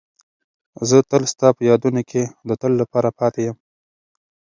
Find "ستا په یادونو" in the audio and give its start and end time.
1.33-2.01